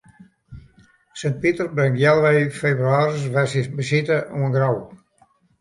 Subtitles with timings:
[1.23, 4.77] Sint Piter bringt healwei febrewaris wer syn besite oan Grou.